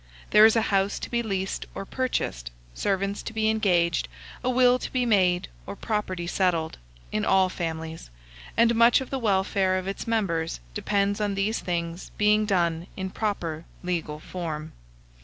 [0.31, 4.07] There is a house to be leased or purchased, servants to be engaged,
[4.43, 6.79] a will to be made, or property settled,
[7.11, 8.09] in all families;
[8.57, 13.11] and much of the welfare of its members depends on these things being done in
[13.11, 14.71] proper legal form.